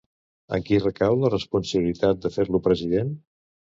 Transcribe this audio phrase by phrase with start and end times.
[0.57, 3.13] En qui recau la responsabilitat de fer-lo president?